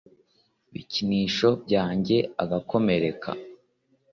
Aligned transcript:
Bikinisho 0.73 1.49
byanjye 1.63 2.17
agakomereka 2.43 3.29